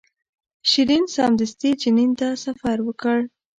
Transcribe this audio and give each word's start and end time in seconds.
شیرین 0.69 1.05
سمدستي 1.15 1.69
جنین 1.81 2.11
ته 2.19 2.27
سفر 2.43 2.77
وکړ. 2.83 3.17